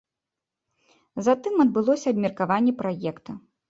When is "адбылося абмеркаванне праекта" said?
1.67-3.43